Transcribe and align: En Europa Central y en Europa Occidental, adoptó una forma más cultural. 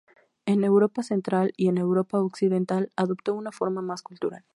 En 0.47 0.63
Europa 0.63 1.03
Central 1.03 1.53
y 1.57 1.67
en 1.67 1.77
Europa 1.77 2.17
Occidental, 2.23 2.91
adoptó 2.95 3.35
una 3.35 3.51
forma 3.51 3.83
más 3.83 4.01
cultural. 4.01 4.43